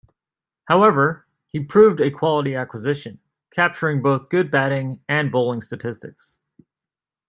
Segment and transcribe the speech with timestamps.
[0.65, 3.19] However, he proved a quality acquisition,
[3.51, 6.39] capturing both good batting and bowling statistics.